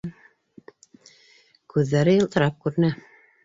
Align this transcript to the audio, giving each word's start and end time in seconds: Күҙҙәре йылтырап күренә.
Күҙҙәре 1.77 2.19
йылтырап 2.23 2.61
күренә. 2.67 2.95